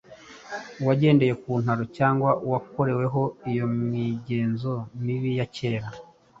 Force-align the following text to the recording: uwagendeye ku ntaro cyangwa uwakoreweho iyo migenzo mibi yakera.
uwagendeye 0.81 1.33
ku 1.41 1.51
ntaro 1.63 1.83
cyangwa 1.97 2.29
uwakoreweho 2.45 3.21
iyo 3.49 3.65
migenzo 3.91 4.73
mibi 5.03 5.31
yakera. 5.39 5.87